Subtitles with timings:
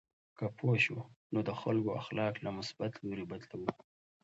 [0.37, 0.97] که پوه شو،
[1.33, 3.71] نو د خلکو اخلاق له مثبت لوري بدلوو.